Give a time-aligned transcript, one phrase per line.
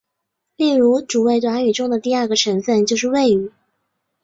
[0.55, 3.51] 例如主谓短语中的第二个成分就是谓语。